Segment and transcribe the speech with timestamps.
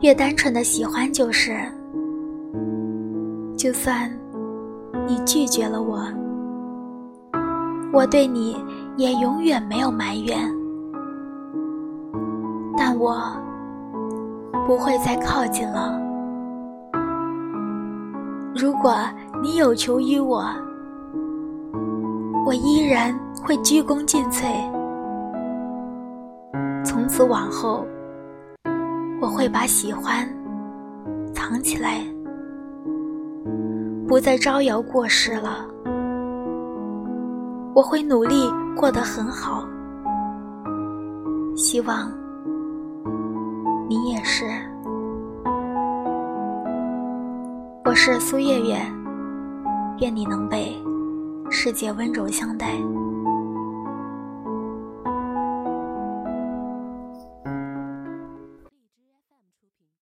[0.00, 1.56] 越单纯的喜欢就是，
[3.56, 4.10] 就算
[5.06, 5.98] 你拒绝了我，
[7.92, 8.62] 我对你
[8.98, 10.38] 也永远没有埋怨，
[12.76, 13.22] 但我
[14.66, 15.98] 不会再靠近了。
[18.54, 18.94] 如果
[19.42, 20.44] 你有求于我，
[22.44, 24.44] 我依然会鞠躬尽瘁。
[26.84, 27.86] 从此往后。
[29.20, 30.28] 我会把喜欢
[31.32, 32.04] 藏起来，
[34.06, 35.66] 不再招摇过市了。
[37.74, 39.66] 我会努力过得很好，
[41.56, 42.10] 希望
[43.88, 44.44] 你也是。
[47.84, 48.76] 我是苏月月，
[50.00, 50.76] 愿你能被
[51.50, 52.72] 世界温柔相待。